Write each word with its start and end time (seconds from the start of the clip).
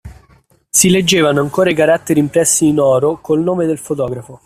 Si 0.71 0.89
leggevano 0.89 1.41
ancora 1.41 1.69
i 1.69 1.75
caratteri 1.75 2.19
impressi 2.19 2.65
in 2.65 2.79
oro 2.79 3.19
col 3.21 3.41
nome 3.43 3.67
del 3.67 3.77
fotografo. 3.77 4.39